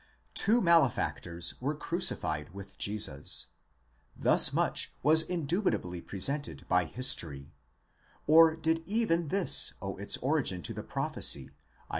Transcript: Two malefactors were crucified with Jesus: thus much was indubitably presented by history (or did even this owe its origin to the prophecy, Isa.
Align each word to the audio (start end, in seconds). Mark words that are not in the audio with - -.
Two 0.33 0.61
malefactors 0.61 1.61
were 1.61 1.75
crucified 1.75 2.55
with 2.55 2.75
Jesus: 2.79 3.49
thus 4.17 4.51
much 4.51 4.95
was 5.03 5.21
indubitably 5.21 6.01
presented 6.01 6.67
by 6.67 6.85
history 6.85 7.51
(or 8.25 8.55
did 8.55 8.81
even 8.87 9.27
this 9.27 9.75
owe 9.79 9.97
its 9.97 10.17
origin 10.17 10.63
to 10.63 10.73
the 10.73 10.81
prophecy, 10.81 11.51
Isa. 11.51 11.53